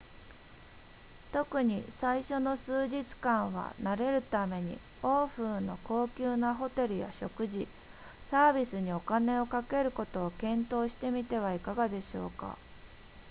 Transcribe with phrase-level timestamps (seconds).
[1.31, 7.67] 特に最初の数日間は慣れるために欧風の高級なホテルや食事
[8.25, 12.57] サービスにお金をかけることを検討してみてはいかがでしょうか